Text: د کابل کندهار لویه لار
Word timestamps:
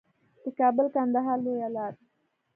د 0.43 0.45
کابل 0.59 0.85
کندهار 0.95 1.37
لویه 1.45 1.69
لار 1.75 1.93